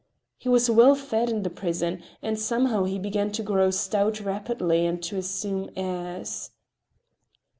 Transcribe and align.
He 0.39 0.49
was 0.49 0.67
well 0.67 0.95
fed 0.95 1.29
in 1.29 1.43
the 1.43 1.51
prison, 1.51 2.01
and 2.23 2.39
somehow 2.39 2.85
he 2.85 2.97
began 2.97 3.31
to 3.33 3.43
grow 3.43 3.69
stout 3.69 4.19
rapidly 4.19 4.83
and 4.83 4.99
to 5.03 5.17
assume 5.17 5.69
airs. 5.75 6.49